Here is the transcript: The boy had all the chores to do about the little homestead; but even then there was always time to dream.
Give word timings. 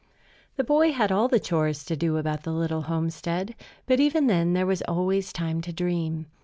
The 0.55 0.63
boy 0.63 0.93
had 0.93 1.11
all 1.11 1.27
the 1.27 1.39
chores 1.39 1.85
to 1.85 1.95
do 1.95 2.17
about 2.17 2.41
the 2.41 2.51
little 2.51 2.81
homestead; 2.81 3.53
but 3.85 3.99
even 3.99 4.25
then 4.25 4.53
there 4.53 4.65
was 4.65 4.81
always 4.87 5.31
time 5.31 5.61
to 5.61 5.71
dream. 5.71 6.25